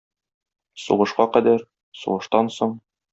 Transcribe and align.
Сугышка 0.83 1.25
кадәр... 1.35 1.61
сугыштан 1.99 2.51
соң... 2.57 2.75